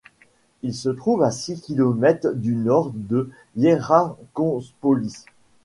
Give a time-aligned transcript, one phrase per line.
[0.63, 5.25] Elle se trouve à six kilomètres au nord de Hierakonpolis.